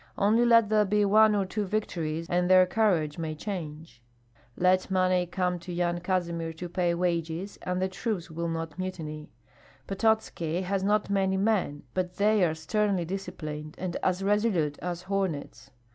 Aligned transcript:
Only 0.17 0.45
let 0.45 0.69
there 0.69 0.83
be 0.83 1.05
one 1.05 1.35
or 1.35 1.45
two 1.45 1.63
victories 1.63 2.27
and 2.27 2.49
their 2.49 2.65
courage 2.65 3.19
may 3.19 3.35
change. 3.35 4.01
Let 4.57 4.89
money 4.89 5.27
come 5.27 5.59
to 5.59 5.71
Yan 5.71 5.99
Kazimir 5.99 6.53
to 6.53 6.67
pay 6.67 6.95
wages, 6.95 7.59
and 7.61 7.79
the 7.79 7.87
troops 7.87 8.31
will 8.31 8.47
not 8.47 8.79
mutiny. 8.79 9.29
Pototski 9.87 10.63
has 10.63 10.81
not 10.83 11.11
many 11.11 11.37
men, 11.37 11.83
but 11.93 12.15
they 12.15 12.43
are 12.43 12.55
sternly 12.55 13.05
disciplined 13.05 13.75
and 13.77 13.95
as 14.01 14.23
resolute 14.23 14.79
as 14.79 15.03
hornets. 15.03 15.69